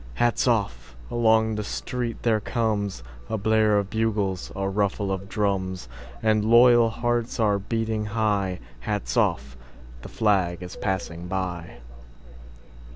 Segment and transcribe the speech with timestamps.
[0.15, 0.95] Hats off!
[1.11, 3.03] Along the street there comesA
[3.37, 5.87] blare of bugles, a ruffle of drums;
[6.23, 9.55] And loyal hearts are beating high:Hats off!
[10.01, 11.81] The flag is passing by!